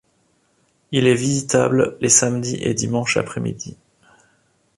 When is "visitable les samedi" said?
1.13-2.55